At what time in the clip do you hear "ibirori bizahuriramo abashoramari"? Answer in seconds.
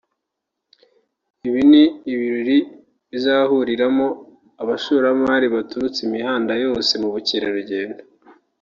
2.11-5.47